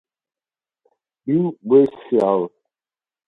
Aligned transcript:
Ben 1.27 1.43
Weasel 1.67 2.41